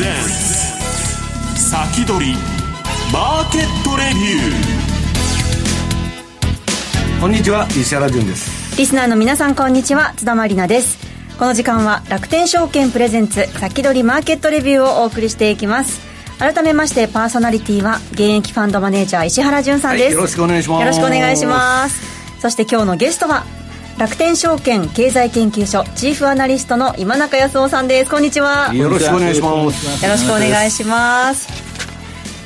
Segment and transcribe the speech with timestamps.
[0.00, 0.08] 先
[2.06, 2.32] 取り
[3.12, 7.20] マーケットレビュー。
[7.20, 8.78] こんにちは石原潤です。
[8.78, 10.14] リスナーの皆さんこんにちは。
[10.16, 10.96] 津田まりなです。
[11.38, 16.00] この時間は楽天証券プレゼンツ先取りマーケットレビューをお送りしていきます。
[16.38, 20.80] 改めましてパーソナリティは現役ファンドマネージャー石原潤さんです、はい、よろしくお願いします。
[20.80, 22.40] よろしくお願いします。
[22.40, 23.44] そして今日のゲストは
[24.00, 28.10] 楽天証券経済研究所チーフアナリストの今中康夫さんです。
[28.10, 28.72] こんにちは。
[28.72, 30.04] よろしくお願いします。
[30.06, 31.52] よろしくお願いします。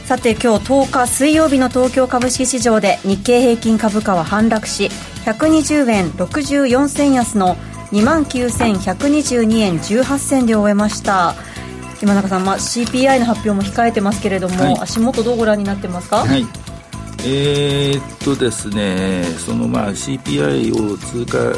[0.04, 4.90] さて今日10日水曜日の東京株式市場で日経平均株価は反落し
[5.26, 7.54] 120円64銭安の
[7.92, 11.36] 2万9122円18銭で終えました。
[12.02, 16.44] 今中さん、まあ、CPI の発表も控えてますけれども、はい、足元どうご覧になってますか、はい
[17.26, 21.54] えー、っとですね、そのまあ CPI を通過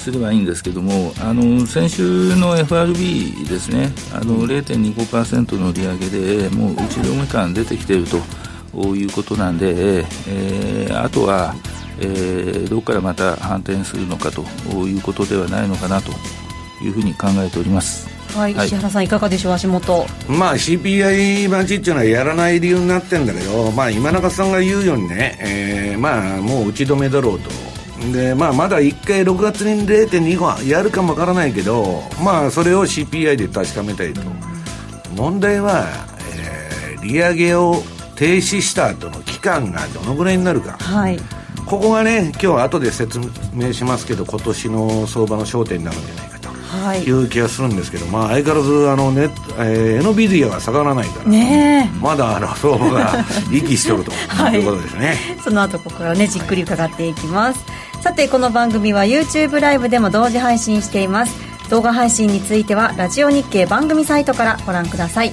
[0.00, 8.06] すればいいんですけども、あの先週の FRB ですね、あの0.25%の利上げでもう打ち止め感出てきている
[8.72, 11.54] ということなんで、えー、あとは、
[12.00, 14.42] えー、どこからまた反転するのかと
[14.84, 16.10] いうことではないのかなと
[16.82, 18.21] いうふうに考えております。
[18.34, 20.06] はい、石原さんいかがでしょう足元。
[20.28, 27.50] まあ CPI 待ちっていうのはやらない理由になってるんだけどまあ今中さんが言うようにね、えー、まあもう打ち止めだろうと。
[28.12, 34.20] でまあまだ1回6月に0.25やるかもわからないけどまあそれを CPI で確かめたいと。
[35.16, 35.86] 問題は、
[36.34, 37.82] えー、利上げを
[38.16, 41.18] 停止した後の期間がどのぐらいになるか、はい、
[41.66, 43.20] ここがね今日は後で説
[43.52, 46.31] 明しますけど今年の相場の焦点になるんじゃない
[46.96, 61.52] い、いう気がするんですけど、まあ、相変わらずあのネ、えー、エノビディアが下がらないから、ね、まだあの相場が息しておるということですね、 はい、 その後ここからねじっくり伺っていきます、はい、さてこの番組は YouTube ライブでも同時配信しています。
[61.72, 65.32] 動画配信についてはラジオ日経番組サイトからご覧ください。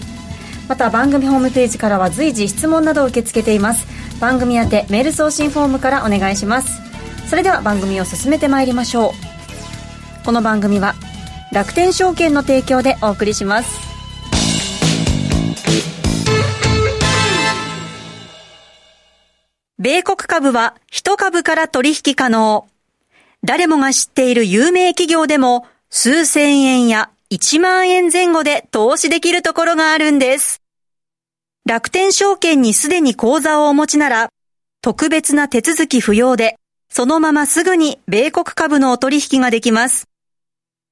[0.69, 3.85] また番組ホームページからは随時質問などを受け付けています。
[4.21, 6.81] 番組宛てメール送信フォームからお願いします。
[7.27, 10.25] それでは番組を進めてまいりましょう。
[10.25, 10.95] この番組は
[11.51, 13.79] 楽天証券の提供でお送りします
[19.77, 22.67] 米国株は1株から取引可能
[23.43, 30.61] 誰もが知っている有名企業でも数千円や1万円前後で投資できるところがあるんです。
[31.65, 34.29] 楽天証券にすでに口座をお持ちなら、
[34.81, 36.55] 特別な手続き不要で、
[36.89, 40.09] そのまますぐに米国株のお取引ができます。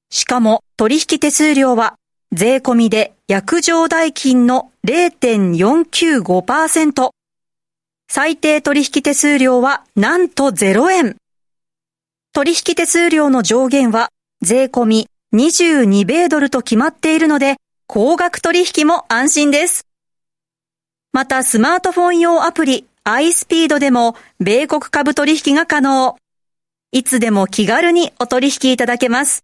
[0.10, 1.96] しかも取引手数料は
[2.32, 7.10] 税込みで約定代金の0.495%。
[8.10, 11.18] 最低取引手数料はなんと0円。
[12.34, 14.10] 取引手数料の上限は
[14.42, 19.86] 税込み22米ドルと決まっているので、高額取引も安心です。
[21.12, 26.16] またスマートフォン用アプリ iSpeed でも米国株取引が可能。
[26.92, 29.44] いつでも気軽にお取引いただけます。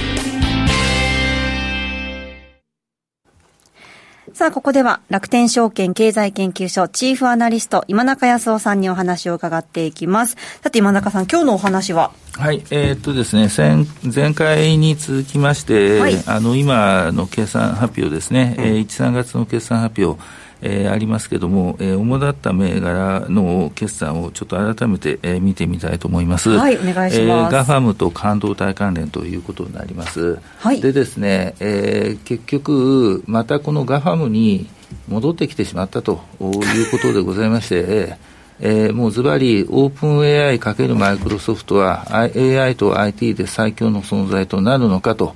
[4.41, 10.35] さあ、ここでは楽天証券経済研究所チーフアナリスト今中康夫さんにお話を伺っていきます。
[10.63, 12.11] さて今中さん、今日のお話は？
[12.39, 20.19] はい、えー、っとですね、前前回に続きまして、はい、あの今の決算発表ですね、うん、えー、1、3月の決算発表、
[20.61, 26.51] えー、ありますけれども、えー、主だった銘柄の決算をちょっと改めて、えー、見てみたいと思います。
[26.51, 27.19] はい、お願いします。
[27.19, 30.39] えー、ガファムと半導体関連ということになります。
[30.59, 30.79] はい。
[30.79, 34.69] でですね、えー、結局、またこのガファムに
[35.07, 38.15] 戻ってきてしまったということでございまして、
[38.63, 45.35] えー、もうズバリ、オープン AI かけるマイクロソフトは AI と IT で最強の存在となるのかと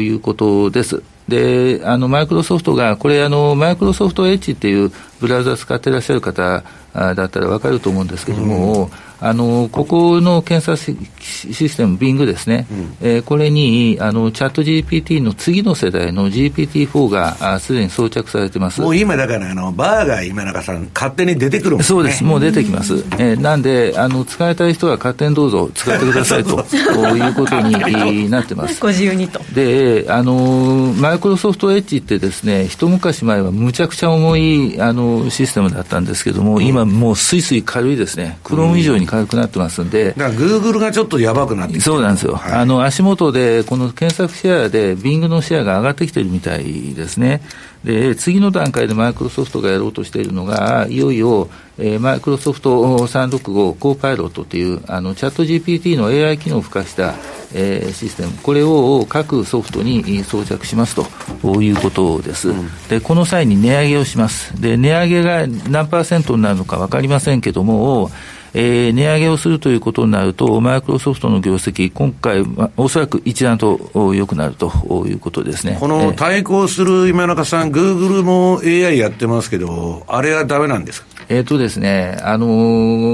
[0.00, 1.02] いうことです。
[1.28, 6.62] で、あの、マイクロソフトが、これ、あの、マイクロソフトエッジっていうブラウザ使ってらっしゃる方
[6.94, 18.80] だったら分かると思うんですけども、うんあのここの検査システム、Bing ですね、うん、えー、これにあのチャット GPT の次の世代の GPT-4 がすでに装着されてます。
[18.80, 26.50] もう今、だからあのバーガー今中さん、勝手に出てくるもん、ね、そうです、もう出てきます、えー、なんであの、使いたい人は勝手にどうぞ使ってくださいと
[27.16, 28.80] いうことになってます。
[28.80, 29.40] ご自由にと。
[29.54, 47.42] であのマイクロソフトエッジってですね、一昔前はむちゃくちゃ重いあのシステムだったんですけども、今、もうすいすい軽いですね、クローム以上に軽くなってますんで、だからグーグルがちょっとやばくなってきてそうなんですよ、はい、あの足元で、この検索シェアで、ビングのシェアが上がってきてるみたいですね。
[47.84, 51.48] で次の段階でマイクロソフトがやろうとしているのが、いよいよ、
[51.78, 57.14] えー、マイクロソフト365コーパイロットというあのチャット GPT の AI 機能を付加した、
[57.54, 68.10] えー、システム、これを各ソフトに装着しますということです、うん、でこの際に値上げをします、で値上げが何パーセントになるのか分かりませんけども、
[68.58, 72.42] えー、値上げをするということになると、マイクロソフトの業績、今回、
[72.78, 73.78] おそらく一段と
[74.14, 75.76] 良くなるということですね。
[75.78, 81.15] この対抗する今中さん、グーグルも AI やってますけど、あれはだめなんですか？
[81.28, 82.46] えっ、ー、とですね、あの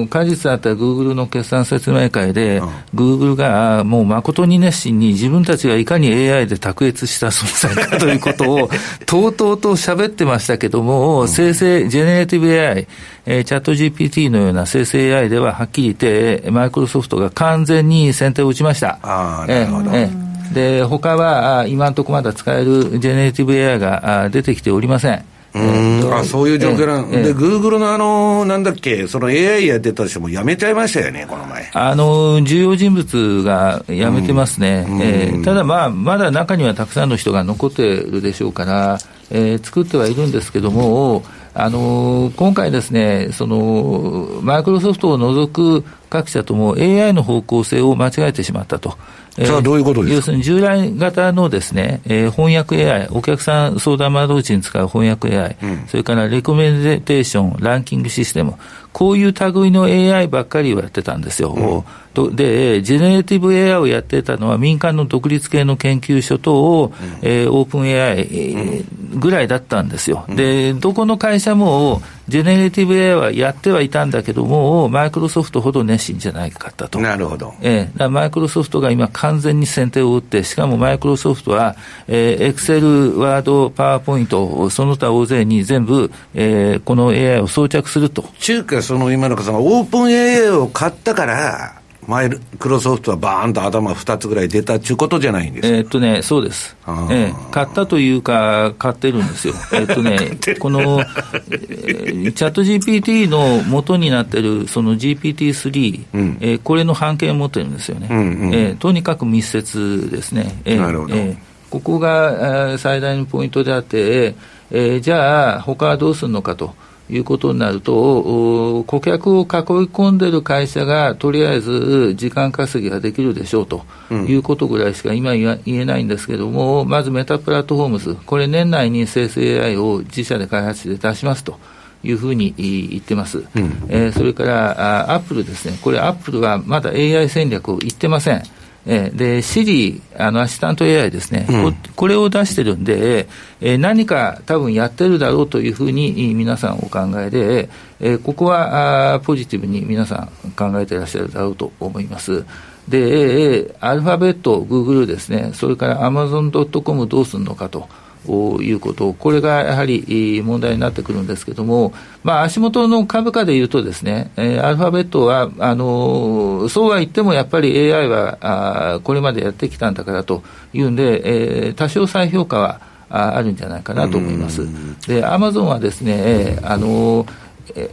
[0.04, 2.60] ー、果実あったグーグルの決算説明会で、
[2.94, 8.70] グーグルがもう誠に熱心に自分たちがいかに AI で卓越した存在かということを、
[9.06, 12.86] とうとうと喋ってましたけども、うん、生成、ジェネレティブ AI、
[13.24, 18.98] えー、チャット GPT のような生成 AI でははっきり言って、マイクロソフトが完全に先手を打ちました。
[19.02, 19.90] あなるほど。
[19.94, 25.31] えー、で、他は今のところまだ使えるジェネレティブ AI が出てきておりません。
[25.54, 31.70] うんあそういう状況なん、ええ、で、グーグルのあの、なんだっけ、その AI やってた人も辞めちゃいましたよね、この前。
[31.74, 34.86] あの、重要人物が辞めてますね。
[34.88, 38.98] うん、えー、ただまあ、まだ中にはたくさんの人が残ってるでしょうから、
[39.30, 41.22] えー、作ってはいるんですけども、
[41.54, 48.98] あの今回ですね、そのマイクロソフトを除く各社とも AI の方向性を間違えてしまったと。
[49.34, 58.56] それはどういうことですか、要するに従来型のですね、えー、翻訳 AI、お客さん相談窓口に使う翻訳 AI、うん、それからレコメンテーション、ランキングシステム、
[58.92, 61.54] こういう類の AI ばっかりをやってたんですよ。
[61.54, 68.84] うんとで、ジェネレティブ AI をやってたのは民間の独立系の研究所と、うん、えー、オープン AI
[69.18, 70.26] ぐらいだったんですよ。
[70.28, 77.00] うん、で、どこの会社も、ジェネレティブ AI はやってはいたんだけども、マイクロソフトほど熱心じゃないかったと。
[77.00, 77.54] なるほど。
[77.60, 81.76] えー、マイクロソフトが今完全に先手を打って、しかもマイクロソフトは、
[82.08, 88.24] えー、エクセル、ワード、パワーポイント、その他大勢に全部、えー、この AI を装着すると。
[88.38, 96.76] 中華その今のさんがオープン AI を買ったから、マイクロソフトはバーンと頭2つぐらい出たっていうことじゃないんですえー、っとね、そうです。
[96.84, 99.54] えー、買ったというか、買ってるんですよ。
[99.72, 100.18] えー、っとね、
[100.58, 108.08] この、えー、チャット GPT の元になってる、その GPT-3、うん、えー、これの半径を持ってるんですよね。
[108.10, 108.20] うんう
[108.50, 110.60] ん、えー、とにかく密接ですね。
[110.64, 111.14] えー、なるほど。
[111.14, 111.36] えー、
[111.70, 114.34] ここが最大のポイントであって、
[114.72, 116.74] えー、じゃあ、他はどうするのかと。
[117.10, 131.58] いうことになると、顧客を囲い込んでる会社がとりあえず時間稼ぎができるでしょうということぐらいしか今言えないんですけれども、まずメタプラットフォームズ、これ年内に生成 AI を自社で開発して出しますと。
[132.04, 138.42] いうふうに言ってます、うん、えー、それからアップルですね、これ、アップルはまだ AI 戦略を言ってません。
[138.84, 143.28] えー、で、シリ、あの、アシスタント AI ですね、うん、ここれを出してるんで、
[143.60, 147.68] えー、何か多分やってるだろうというふうに皆さんお考えで、
[148.00, 152.44] えー、ここはあポジティブに皆さん考えていらっしゃるだろうと思います。
[152.88, 157.88] で、アルファベット、グーグルですね、それからアマゾンドットコムどうするのかと。
[158.26, 174.66] いうこと、これがやはり問題になってくるんですけれども、まあ、足元の株価でいうとですね、えー、アルファベットは、あのそうは言ってもやっぱり AI はあこれまでやってきたんだからというんで、えー、多少再評価はああるんじゃないかなと思います。
[175.06, 177.26] で、アマゾンはですね、あの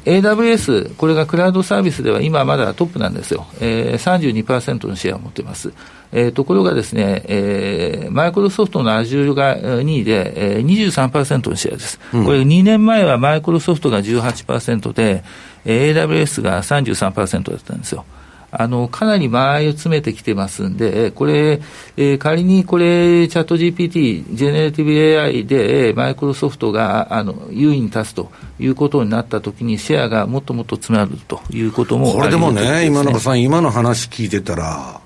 [0.06, 3.46] AWS、これがクラウドサービスでは今まだトップなんですよ。
[3.62, 5.72] えー、32%のシェアを持っています。
[6.12, 12.00] えー、ところがですね、えー、マイクロソフトの Azure が2位で、えー、23%のシェアです。
[12.14, 15.24] うん、これ2年前はマイクロソフトが18%で、
[15.66, 18.06] えー、AWS が33%だったんですよ。
[18.52, 21.62] あの、かなり間合いを詰めてきてますんで、これ、
[21.98, 35.00] えー、仮にこれ、チャット GPT、ジェネレティブ AI で、マイクロソフトが、あの、優位に立つということになったときに、シェアがもっともっと詰まるということも、これでもね、今中さん、今の話聞いてたら、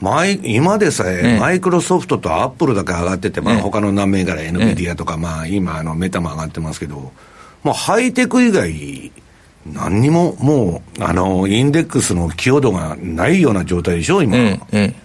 [0.00, 7.12] 前今でさえ、マイクロソフトとアップルだけ上がってて、まあ他の何銘柄、NVIDIA とか、まあ今、あのメタも上がってますけど、
[7.62, 9.12] もうハイテク以外、
[9.72, 14.36] 何にももう、あの、インデックスの寄与度がないような状態でしょ、今。
[14.36, 15.04] ええ、ええ。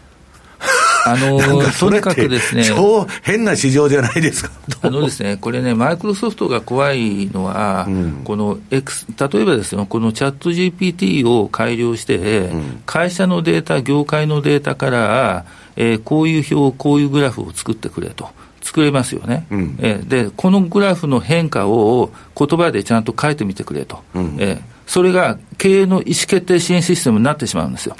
[1.05, 1.39] あの
[1.79, 4.51] とにかくですね、超変な市場じゃないですか。
[4.81, 18.29] あのですね、これね、マイクロソフトが怖いのは、うん、この X、例えばですよ、このチャット GPT を改良して、うん、会社のデータ、業界のデータから、えー、こういう表、こういうグラフを作ってくれと。
[18.69, 27.95] 作れますよね、うん、えー、でこのグラフの変化を言葉でちゃんと書いてみてくれと、うん、えー、それが経営の意思決定支援システムになってしまうんですよ。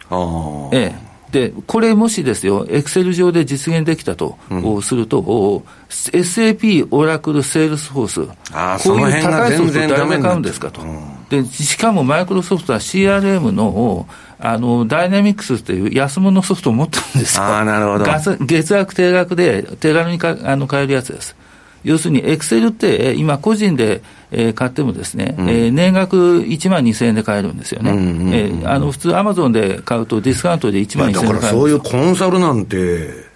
[0.72, 10.82] えーで、これもしですよ、エクセル上で実現できたと、うん、すると、SAP、オラクル、セールスフォース、こういう高いソフト誰が買うんですかと。
[11.30, 14.08] で、しかもマイクロソフトは CRM の、
[14.40, 17.44] あの、ダイナミックスっていう安物ソフトを持ってるんですよ。
[17.44, 18.06] あなるほど。
[18.46, 21.36] 月額定額で手軽にかあの買えるやつです。
[21.84, 27.94] 要するに、エクセルって、今、個人で、えー、買ってもですね、うん、えー、年額1万2000円で買えるんですよね。
[28.34, 33.29] えあの普通、アマゾンで買うと、ディスカウントで1万2000円で買えるだからそういうコンサルなんて、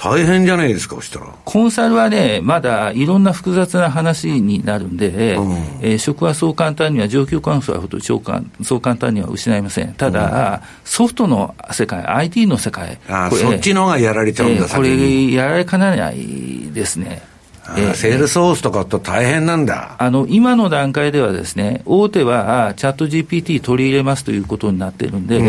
[0.00, 1.26] 大変じゃないですか、そしたら。
[1.44, 5.52] コンサルはね、まだいろんな複雑な話になるんで、うん、
[5.82, 9.92] えー、職はそう簡単には、上級コンサルほどそう簡単には失いません。
[9.94, 17.20] ただ、うん、ソフトの世界、IT の世界、あそっちのがやられちゃうんだ、えー、これ、やられかねないですね。
[17.76, 19.96] えー、セールスソースとかと大変なんだ。
[19.98, 25.46] あの、今の段階ではですね、大手はチャット GPT 取り入れますということになっているんで、うん、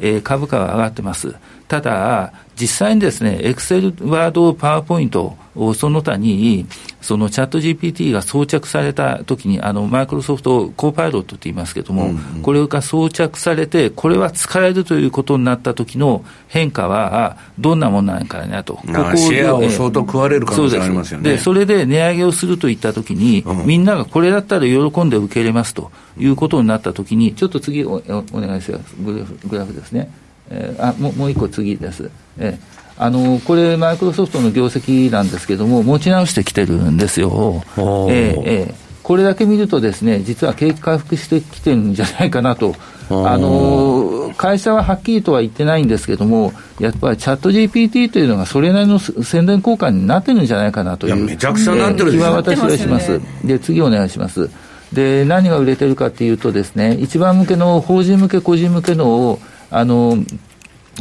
[0.00, 1.34] えー、株価は上がってます。
[1.68, 5.36] ただ、実際にですね、エクセル、ワード、パワーポイント、
[5.74, 6.66] その他に、
[7.00, 18.74] そのチャット GPT が装着されたときに、あの、マイクロソフトコーパイロットって言いますけれども、うんうん、これが装着されて、これは使えるということになった時の変化は、どんなものなのかなと。
[18.74, 21.30] ここシェアを相当食われる可能性ありますよね。
[21.30, 28.02] で、それで値上げをするといったときに、うん、みんながこれだったら喜んで受け入れますということになったときに、ちょっと次お
[28.32, 28.94] お願いします。
[28.98, 30.10] グラフグラフですね。
[30.50, 32.10] えー、あもうもう一個次です。
[32.38, 37.64] えーあのこれ、マイクロソフトの業績なんですけども、持ち直してきてるんですよ。
[37.76, 42.74] えー、えー、これだけ見るとですね、実は景気回復してきてるんじゃないかなと。
[43.10, 53.20] あの会社ははっきりとは言ってないんですけども、やっぱりチャット GPT というのがそれなりの宣伝効果になってるんじゃないかなという、いめちゃくちゃなってる気は私はします。
[53.44, 54.48] で、次お願いします。
[54.92, 59.38] で、何が売れてるかというとですね、一番向けの、法人向け、個人向けの、
[59.70, 60.16] あの、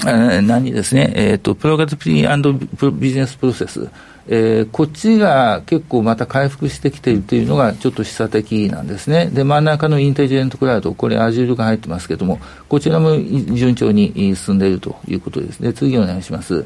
[0.03, 3.88] 何ですね、えっ、ー、と、プログラティビジネスプロセス。
[4.27, 9.27] えー、こっちが結構また回復してきているというのがちょっと示唆的なんですね。
[9.27, 12.39] で、真ん中のインテリジェントクラウド、これ Azure が入ってますけれども、
[12.70, 15.74] こちらも順調に進んでいるということですね。
[15.74, 16.65] 次お願いします。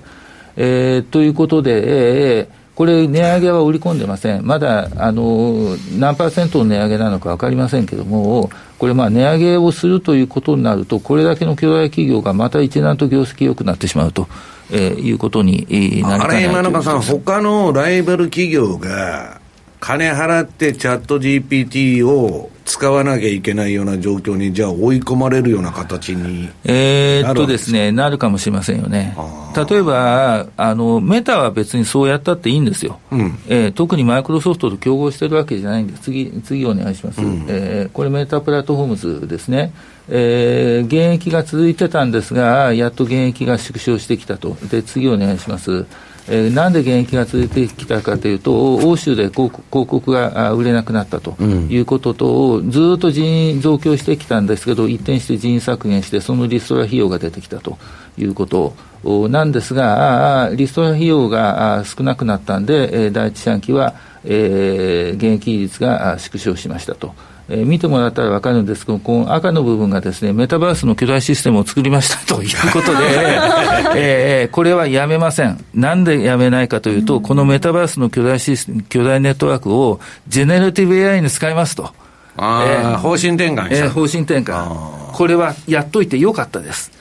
[0.56, 4.46] えー、ということで、えー、これ、値上げは売り込んでません。
[4.46, 14.28] まだ、あの、何パーセントの値上げなのか分かりませんけれども、これ、まあ、値上げをするということになると、これだけの巨大企業がまた一段と業績良くなってしまうと、
[14.72, 19.42] えー、いうことになりかねないあれ、今中さん、他のライバル企業が、
[19.80, 29.16] 金払ってチャット GPT を使わなきゃいけないような状況に、じゃあ追い込まれるような形にえー、っとですね、なるかもしれませんよね。
[29.70, 39.72] 例えばあの、メタは別にそうやったっていいんですよ、うん、えー、特にマイクロソフトと競合してるわけじゃないんで、次、次お願いします、うん、えー、これ、メタプラットフォームズですね。
[40.10, 44.58] えー、現役が続いてたんですが、やっと現役が縮小してきたと。
[44.70, 45.86] で、次お願いします。
[46.30, 57.78] えー、なんで現役が続いてきたかというと、欧州で広告が売れなくなったということと、うん、ずっと人員増強してきたんですけど、一転して人員削減して、そのリストラ費用が出てきたと
[58.18, 58.74] いうこと
[59.30, 67.14] なんですが、リストラ費用が少なくなったんで、第一四半期は、えー、現役率が縮小しましたと。
[67.50, 72.98] えー、見てもらったら分かるんですけど、この赤の部分がですね、メタバースの巨大システムを作りましたという ことで、
[73.96, 75.64] えー、これはやめません。
[75.74, 81.92] なんでやめないかというと、このメタバースの巨大システム、巨大ネットワークをジェネラティブ AI に使いますと。
[82.38, 84.97] あえー、方針転換えー、方針転換。
[85.18, 86.92] これはやっといてよかったです。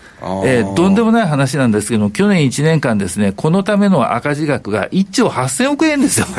[0.46, 6.26] えー、とんでもない話なんですけど、去年1年間ですね、このための赤字額が1兆8000億円ですよ。
[6.26, 6.32] す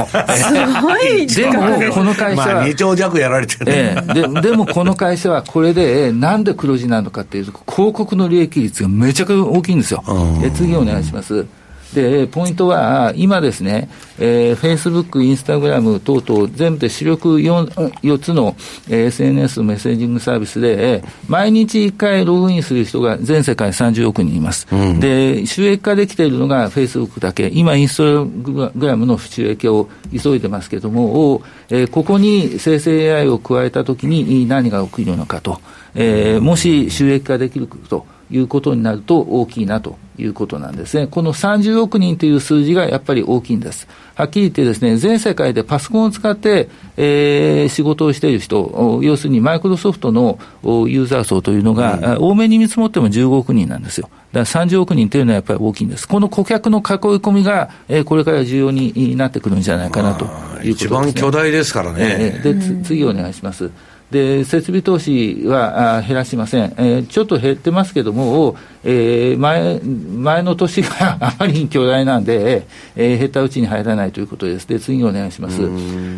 [0.82, 4.50] ごいでも、この会社は、まあ、2兆弱やられてる、ね、えー、で。
[4.50, 10.04] でも、この会社はこれで、なんで黒字なのかっていうと、広告の利益率がめちゃくちゃ大きいんですよ。
[10.44, 11.46] え次お願いします。
[11.94, 13.90] で、ポイントは、今ですね、
[14.20, 18.56] えー、Facebook、Instagram 等々、全部で主力 4, 4つの、
[18.90, 24.68] えー、SNS メッセージングサービスで、毎日1回ログインする人が全世界30億人います。
[24.72, 35.62] うん、で、収益化できているのが Facebook だけ、今、インスタグラムの収益を急いでますけれども、えー、ここに生成 AI を加えたときに何が起きるのかと、
[35.96, 38.06] えー、もし収益化できると。
[38.30, 41.08] いうことになると大きいなということなんですね。
[41.08, 43.88] この30億人という数字がやっぱり大きいんです。
[44.16, 54.10] はっきり言ってですね、全世界でパソコンを使って、えー、仕事をしている人、要するにマイクロソフトのユーザー層というのが、うん、多めに見積もっても15億人なんですよ。
[54.34, 56.08] だから30億人というのはやっぱり大きいんです。
[56.08, 56.84] この顧客の囲い
[57.18, 61.98] 込みが、えー、これから重要になってくるんじゃないかなということです、ね、一番巨大ですからね。
[62.00, 63.70] えー、で、次お願いします。
[64.12, 75.60] で設備投資は減らしません、えー、ちょっと減ってますけども、えー、前前の年が あまりに巨大なんで、えー、減ったうちに入らないということです、で次お願いします。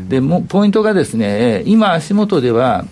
[0.07, 2.85] でもポイントがですね、今、足元では、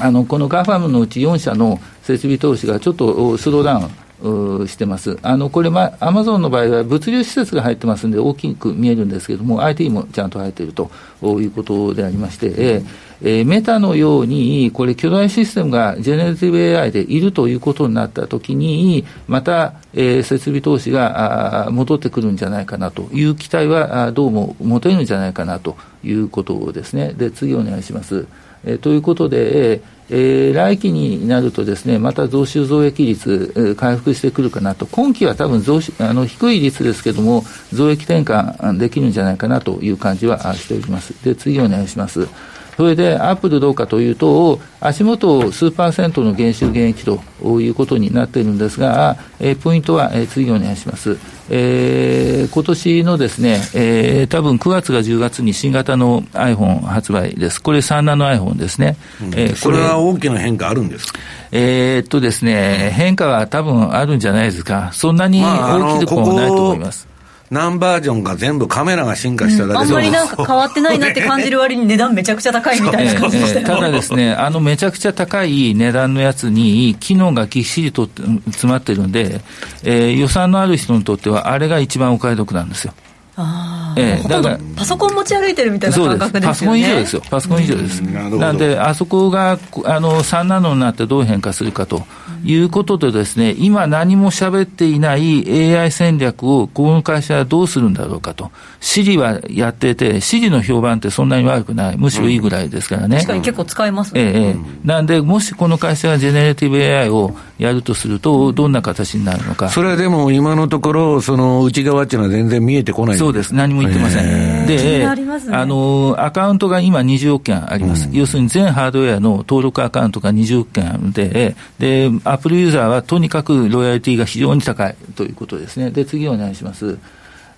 [0.00, 4.05] あのこのガファムのうち4社の設備投資がちょっとスローダウン。
[4.22, 5.18] してます。
[5.22, 10.90] あの、これ、ま、アマゾンの場合は物流施設が入ってますんで大きく見えるんですけれども、IT もちゃんと入っていると
[11.22, 12.82] いうことでありまして、
[13.22, 27.12] えー、メタのように、これ巨大システムがジェネラティブ AI でいるということになったときに、また、えー、設備投資が戻ってくるんじゃないかなという期待はどうも持てるんじゃないかなということですね。
[27.12, 28.26] で、次お願いします。
[28.66, 41.12] え、ということで、えー、来期になるとですね、また増収増益率、えー、回復してくるかなと、今期は多分増あの低い率ですけれども、増益転換できるんじゃないかなという感じはしております。
[41.24, 42.28] で、次お願いします。
[42.76, 47.20] それで、アップルどうかというと、足元数パーセントの減収減益と
[47.60, 51.16] いうことになっているんですが、えー、ポイントは、えー、次お願いします。
[51.48, 57.62] えー、今年のですね、えー、多分9月が10月に新型の iPhone 発売です。
[57.62, 58.96] これ3ナノ iPhone ですね。
[59.22, 61.18] うん、えー、これは大きな変化あるんですか？
[61.52, 64.90] えー、っとですね、変化は多分あるんじゃないですか。
[64.92, 67.05] そんなに大きくもないと思います。
[67.50, 73.46] 何バージョンか全部カメラが進化しただけで、うん、あんまりなんか変わってないなって感じる割に値段めちゃくちゃ高いみたいな感じで。
[73.46, 79.40] した、えー、ただですね、あのめちゃくちゃ高い値段のやつに機能がぎっしりと詰まってるんで、
[79.84, 82.94] えー、予算のある人にとってはあれが一番お買い得なんですよ。
[83.38, 86.46] あええ、だからパソコン持ち歩いてるみたいな感覚ですよね。
[86.46, 87.22] パソコン以上ですよ。
[87.30, 88.00] パソコン以上です。
[88.00, 92.06] なんで、あそこがあの3ナノになってどう変化するかと
[92.46, 98.52] いうことでですね、今何も喋っていない AI 戦略をこの会社はどうするんだろうかと。
[98.80, 101.96] シリはやってて、シリの評判ってそんなに悪くない。
[101.98, 103.16] むしろいいぐらいですからね。
[103.16, 104.20] 確かに結構使えますね。
[104.20, 109.68] ええ、なんで、もしこの会社がジェネラティブ AI をやるとすると、どんな形になるのか。
[109.68, 113.54] それはでも今のところ、その内側っていうのは全然見えてこないそうです。
[113.54, 114.66] 何も言ってません。
[114.66, 115.26] で、あ、ね、
[115.66, 118.08] の、アカウントが今20億件あります。
[118.08, 125.90] うん、要するに全ハードウェアの登録アカウントが20億件あるので、で、アップルユーザーはとにかくロイヤリティが非常に高いということですね。
[125.90, 126.98] で、次お願いします。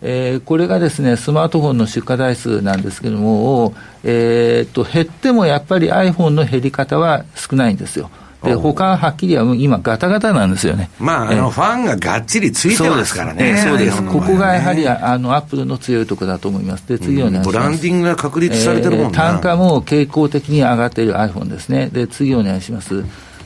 [0.00, 8.10] えー、これがですね、スマートフォンの出荷台数なんですけれども、えー、っと、減ってもやっぱり iPhone の減り方は少ないんですよ。
[8.42, 10.90] で、他ははっきりは今、ガタガタなんですよね。
[11.00, 13.56] まあ、あの、ファンががっちりついてますからね。
[13.56, 14.00] そうです。
[14.04, 16.86] ここがやはり、あの、アップルの強いところだと思います。
[16.86, 17.50] で、次お願いします。
[17.50, 21.88] ブランディングが確立されてるもんな、単価も傾向的に上がっている iPhone ですね。
[21.92, 23.02] で、次お願いします。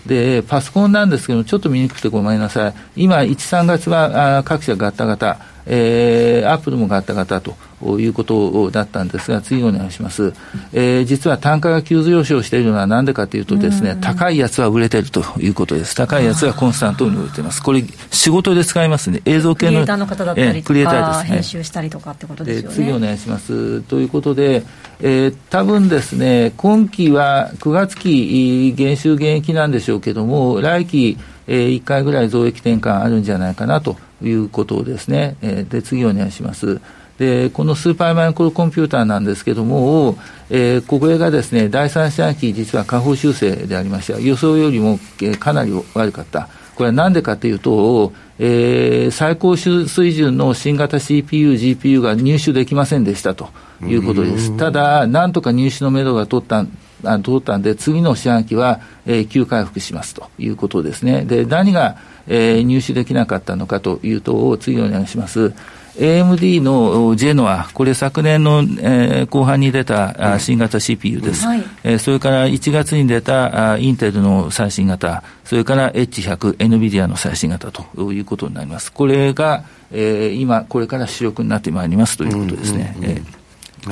[0.07, 2.75] で、パソコンなんですけど、ちょっと見にくくてごめんなさい。
[2.97, 5.52] 今、1、3月はあ各社ガタガタ。
[5.67, 7.55] えー、アップルもガタガタと
[7.99, 10.33] いうことだったんですが、次お願いします。
[10.73, 15.95] えー、実は単価が急上昇しているのはなんでかというとですね、高いやつは売れてるということです。
[15.95, 17.63] 高いやつはコンスタントに売れています。
[17.63, 19.21] これ、仕事で使いますね。
[19.25, 19.73] 映像系の。
[19.73, 21.31] クリエイターの方だったりとか、えー、クリエイターですね。
[21.37, 22.75] 編集したりとかってことですよね。
[22.77, 23.81] 次お願いします。
[23.83, 24.65] ということで、
[25.01, 35.37] えー、多分ですね、今期は9月期減収減益なんでしょうけども、来期、えー、1回ぐらい増益転換あるんじゃないかなということですね。
[35.43, 36.81] えー、で、次お願いします。
[37.19, 40.17] で、このスーパーマイクロコンピューターなんですけども、
[40.51, 44.19] えー、これがですね、第三四半期、実は下方修正でありました。
[44.19, 46.49] 予想よりも、えー、かなり悪かった。
[46.75, 53.51] これはなんでかというと、えー、最高水準の新型 CPU、GPU が入手できませんでしたと
[53.83, 54.57] いうことです。
[54.57, 56.65] ただ、なんとか入手のめどが取った
[57.05, 61.25] あ通ったんで、次の四半期は、えー、急回復しますということですね。
[61.25, 65.53] で、何が、えー、入手できなかったのかというと、次お願いします。
[65.97, 78.91] AMD のジェノア、これ昨年の、えー、後半に出た、新型 CPU です、はい、えー、それから1月に出たあインテルの最新型、それから H100、NVIDIA の最新型ということになります。
[78.91, 82.95] これが、えー、今、これから主力になってまいりますということですね。
[82.97, 83.42] うんうんうんえー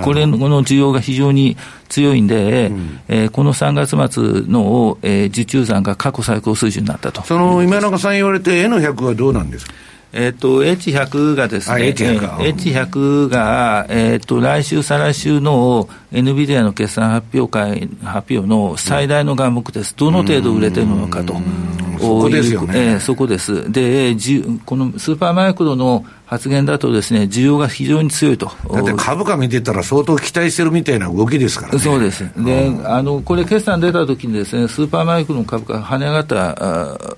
[0.02, 1.56] これの需要が非常に
[1.88, 7.22] 強いんで、うん、えー、この3月末の、えー、受注残が過去最高水準になったと。
[7.22, 9.72] その今中さん言われて N100 はどうなんですか？
[10.12, 19.94] えっ、と、H100 がですね、H100, H100 が、えっ、と、来週、再来週の NVIDIA の決算発表会、発表の最大の眼目です。
[19.96, 21.34] どの程度売れてるのかと。
[22.00, 22.92] そこですよね。
[22.92, 23.70] えー、そこです。
[23.70, 28.50] で、じこのスーパーマイクロの発言だとですね、需要が非常に強いと。
[28.72, 31.78] だって株価見てたら相当期待してるみたいな動きですからね。
[31.78, 32.24] そうです。
[32.42, 36.26] で、あの、これ決算出た時にですね、スーパーマイクロの株価が跳ね上がっ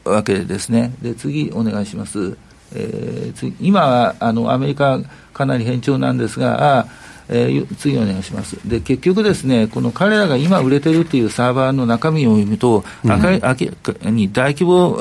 [0.05, 0.93] たわけですね。
[1.01, 2.37] で、次お願いします。
[2.75, 5.01] えー、今はあのアメリカ、
[5.33, 6.87] かなり変調なんですが、あ
[7.29, 8.57] えー、次お願いします。
[8.69, 14.97] で結局ですね、この彼らが今売れてるっていうサーバーの中身を見ると、うん、明らかに大規模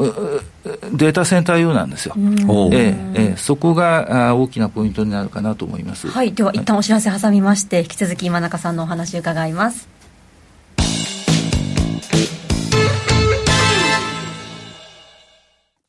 [0.94, 6.08] データセンター用なんですよ、うん、えー、えー、そこがあ大きなポイントになるかなと思います。
[6.08, 10.01] はい、では一旦お知らせ挟みまして、引き続き今中さんのお話伺います。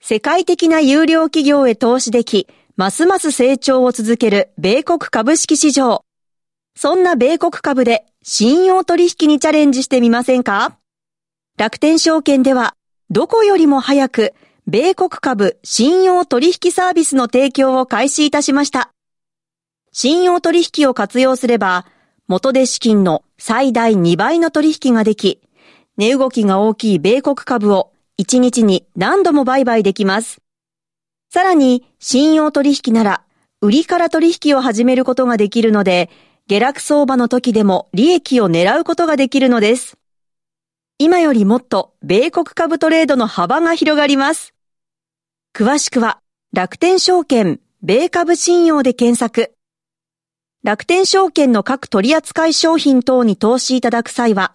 [0.05, 6.05] 世界的な有料企業へ投資でき、ますます成長を続ける米国株式市場。
[6.75, 10.77] そんな米国株で信用取引にチャレンジしてみませんか？
[11.57, 12.75] 楽天証券では、
[13.11, 14.35] どこよりも早く、
[14.67, 18.91] 米国株信用取引サービスの提供を開始いたしました。
[19.93, 21.87] 信用取引を活用すれば、
[22.27, 25.41] 元で資金の最大2倍の取引ができ、
[25.97, 30.43] 値動きが大きい米国株を1日に何度も売買できます。
[31.31, 33.25] さらに、信用取引なら、
[33.61, 36.11] 売りから取引を始めることができるので、
[36.47, 39.97] 下落相場の時でも利益を狙うことができるのです。
[40.99, 44.55] 今よりもっと米国株トレードの幅が広がります。
[45.55, 46.21] 詳しくは、
[46.53, 49.55] 楽天証券、米株信用で検索。
[50.63, 54.55] 楽天証券の各取扱商品等に投資いただく際は、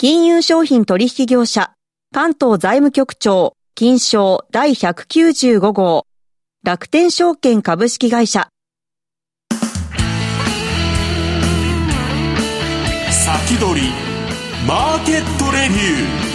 [0.00, 1.74] 金融商品取引業者、
[2.10, 6.06] 関東財務局長、金賞第195号、
[6.64, 8.48] 楽天証券株式会社。
[13.10, 13.88] 先取り、
[14.66, 16.29] マーケットレビュー。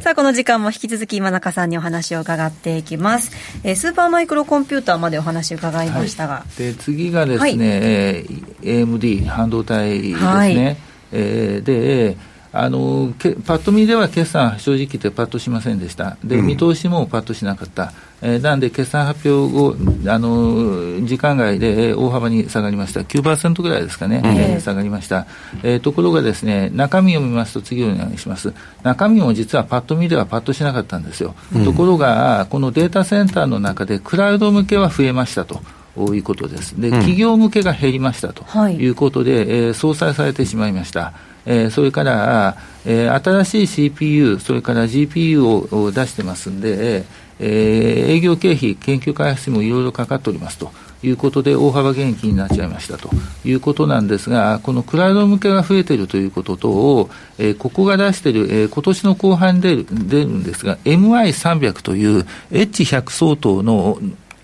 [0.00, 3.32] さあ、この時間も引き続き今中さんにお話を伺っていきます。
[3.64, 6.36] えー、スーパーマイクロコンピューターまでお話を伺いましたが。
[6.36, 10.26] はい、で次がですね、はい、えー、AMD 半導体ですね。
[10.26, 10.76] はい、
[11.12, 12.16] えー、で、
[12.50, 13.12] あの
[13.44, 19.76] パッと見では決算、正直言ってパッとしませんでした、で、見通しもパッとしなかった、えー、なんで決算発表後、
[20.10, 25.26] あの時間外で大幅に下がりました、9%ぐらいですかね、えー、下がりました、
[25.62, 28.52] えー、ところがですね、中身を見ますと、次お願いします、
[28.82, 35.60] 中身も実はパッと見ではパッとしなかったんですよ、うん、ところが、このデータセンターの中で、クラウド向けは増えましたと。
[35.96, 36.80] いうことです。
[36.80, 38.86] で、企業向けが減りましたとい。
[38.86, 41.12] うことで、うんはい、えー、相殺されてしまいました。
[41.46, 47.04] えー、それから、えー、新しい CPU、それから GPU を出してますんで、
[47.38, 50.70] えー、営業経費、研究開発費もいろいろかかっておりますと。
[51.02, 53.08] いうことで、大幅減益になっちゃいましたと。
[53.44, 63.98] いうことなんですが、このクラウド向けが増えているということと、えー、ここが出している、えー、今年の後半に出る出るんですが、MI300 という H100 相当の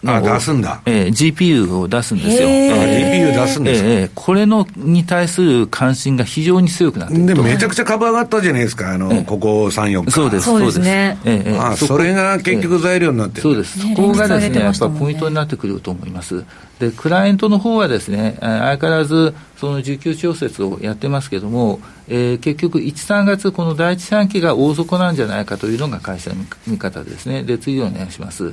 [0.08, 2.48] あ出すんだ、えー、GPU を出すんですよ。
[2.48, 10.10] GPU 出すんですか、えー、これのに対する関心が非常に強くなってでめちゃくちゃ株上がったじゃないですか、あの、えー、ここ3、4日。
[10.10, 10.80] そうです、そうです。
[10.80, 13.78] ね、えー、あそれが結局材料になってる、そうです。
[13.78, 16.44] そこがですね、やっぱポイントになってくると思います。
[16.78, 27.42] で、クライアントの方はですね、相変わらず、その需給調節をやってますけれども、えー、結局、1、3月、この第一四半期が大底なんじゃないかというのが会社の見方ですね。
[27.42, 28.52] で、次お願いします。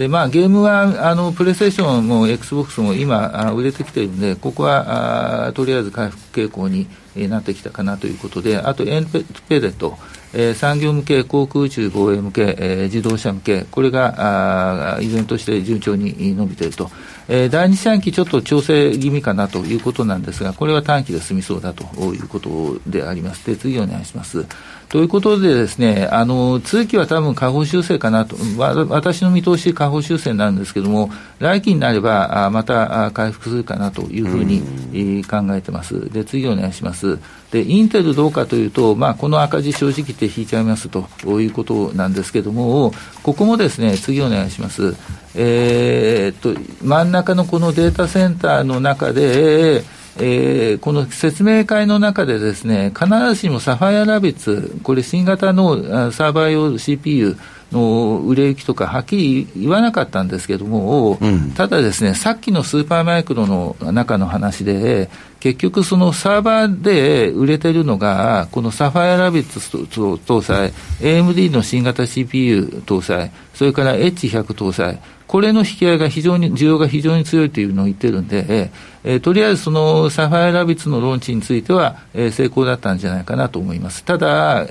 [0.00, 6.88] でまあ、ゲームはあのプレイステーションも XBOX も今、あ売れてきているので、ここはあとりあえず回復傾向に
[7.28, 9.18] なってきたかなということで、あとエンペ
[9.50, 9.98] レット、
[10.32, 16.90] えー、産業向け、航空宇宙防衛向け、えー、自動車向け、これがあ依然として順調に伸びていると。
[17.28, 21.84] えー、第二四半期ちょっと調整気味かなということなんですが、これは短期で済みそうだと
[22.14, 23.44] いうことであります。
[23.46, 24.46] で、次お願いします。
[24.90, 28.36] ということでですね、あの、通期は多分下方修正かなと、
[28.88, 36.10] 私の見通し下方修正なんですけれども、来期になれば、あまた回復するかなというふうに、え考えてます。
[36.10, 37.20] で、次お願いします。
[37.52, 41.06] で、インテルどうかというと、まあ、この赤字正直言って引いちゃいますと
[41.40, 44.96] いうことなんですけれども、ここもですね、次お願いします。
[45.36, 57.36] えー、っと、真ん中のこのデータセンターの中で、えー、この説明会の中でですね、必ずしもサファイアラビッツ、これ新型のサーバー用 CPU
[57.72, 78.72] の売れ行きとかはっきり言わなかったんですけども、うん、ただですね、さっきのスーパーマイクロの中の話で、結局そのサーバーで売れてるのが、このサファイアラビッツ搭載、AMD の新型 CPU 搭載、それから H100 搭載、これの引き合いが非常に、需要が非常に強いというのを言ってるんで、
[79.04, 84.02] えー、とりあえずそのサファイアラビッツのローンチについては、えー、成功だったんじゃないかなと思います。
[84.02, 84.66] ただ、あ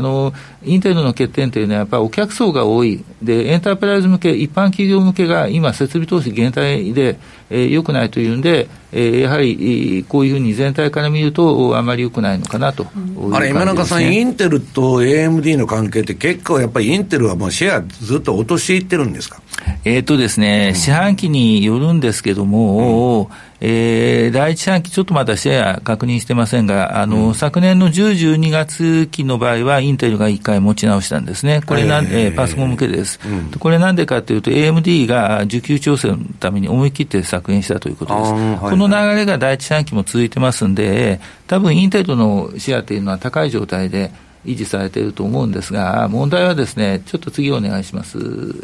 [0.00, 0.32] の、
[0.64, 3.04] インテルの欠点というのはやっぱりお客層が多い。
[3.22, 7.16] で、エンタープライズ向け、一般企業向けが今設備投資減退で、
[7.50, 12.90] えー、良くないというんで、えー、やはりこういうふうに全体から見ると、あまり良くないのかなと、ね、
[13.32, 19.42] あれ、今中さん、インテルと AMD の関係って、結構やっぱりインテルはもうシェアずっと落としていってるんですか？
[19.84, 31.60] えっ、ー、とですね、四半期によるんですけども、うん、えー、第一四半期、ちょっとまだシェア確認してませんが、あの、うん、昨年の10、12月期の場合は、インテルが1回持ち直したんですね。
[31.66, 38.30] これなん、えー、パソコン向けです、うん、これなんでかというと、AMD が需給調整のために思い切って削減したということです。
[38.60, 44.10] この流れが第一四半期も続いてますんで、多分インテルのシェアというのは高い状態で、
[44.46, 48.18] 維持されていると思うんですが、問題はですね、ちょっと次お願いします。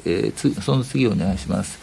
[0.06, 1.78] えー、その次お願いします。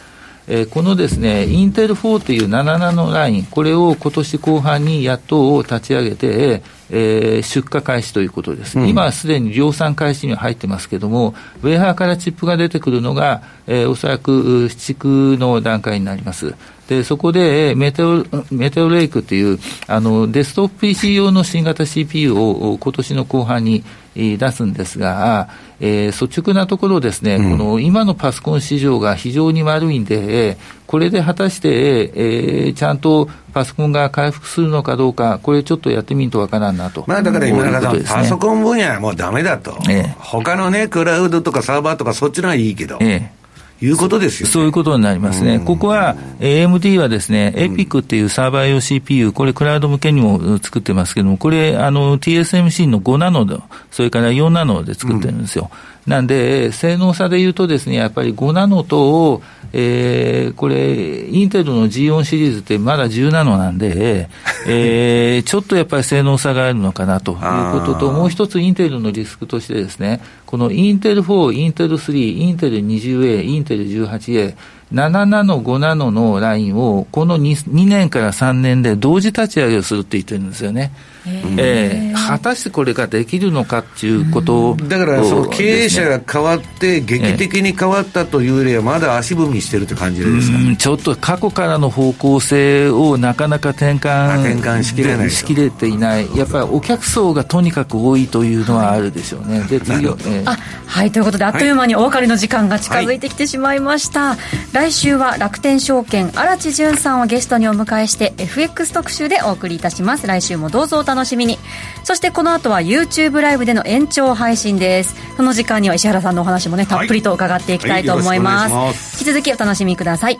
[0.46, 8.78] えー、このですね、インテル4という7ナノライン、これを今年後半にやっと立ち上げて、えー、出荷開始ということです。
[8.78, 16.54] うん、今すでに量産開始には入ってますけれども、ウェーハーからチップが出てくるのが、えー、おそらく試蓄の段階になります。
[16.88, 23.82] で、そこでメテオ、メテオレイクという、あの、デスクトップ PC 用の新型 CPU を今年の後半に
[24.14, 25.48] 出すんですが、
[25.80, 37.04] えー、率直なところですね、うん、この今のパソコン市場が非常に悪いんで、これで果たして、えー、ちゃんとパソコンが回復するのかどうか、これちょっとやってみんとわからんなと。
[37.06, 39.76] まあだから今中さん、ね、パソコン分野はもうだめだと。
[39.88, 42.98] ええ、他のね、クラウドとかサーバーとかそっちのはいいけど。
[43.00, 43.43] ええ
[43.82, 45.58] いうことですよ、ね、そういうことになりますね。
[45.58, 53.44] ここは AMD はですね、エピックっていうサーバー用 CPU、これクラウド向けにも作ってますけども、これあの TSMC の5ナノ
[53.90, 55.70] それから4ナノで作ってるんですよ。
[55.88, 64.28] うんなんで、性能差で言うとですね、やっぱり5ナノと、えー、これ、インテルの G4 シリーズってまだ10ナノなんで、
[64.68, 74.54] えー、ちょっとやっぱり性能差があるのかなということと、もう一つインテルのリスクとしてですね、このインテル4、インテル3、インテル 20A、インテル 18A、
[74.92, 80.92] 7ナノ、5ナノのラインを、この 2, 2年から3年で同時立ち上げをするって言ってるんですよね。
[81.26, 99.60] えー、果たしてこれができるのかっていうことを、だからその経営者が変わって、劇的に変わったというよりは、まだ足踏みしてるって感じですか、ちょっと過去からの方向性をなかなか転換転換しきれないしきれていない、やっぱりお客層がとにかく多いというのはあるでしょうね。
[99.62, 100.56] で次は、えー、あ
[100.86, 104.30] はいということで、あっという間にお別れの時間が近づいてきてしまいました。
[104.30, 104.38] はい、
[104.72, 110.26] 来週は楽天証券荒地潤さんをゲストにお迎えして FX 特集でお送りいたします。
[110.26, 111.58] 来週もどうぞお楽しみに。
[112.02, 115.14] そしてこの後は YouTube ライブでの延長配信です。
[115.36, 118.72] その時間には石原さんのお話もねたっぷりと伺っていきたいと思います。
[118.72, 120.38] はいはい、引き続きお楽しみください。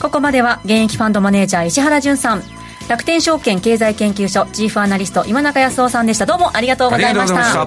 [0.00, 2.42] ここまでは現役ファンドマネージャー石原潤さん。
[2.88, 6.26] 楽天証券経済研究所チーフアナリスト今中康夫さんでした。
[6.26, 7.66] どうもありがとうございました。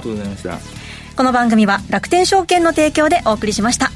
[1.15, 3.89] この番組は楽天証券の提供でお送りしました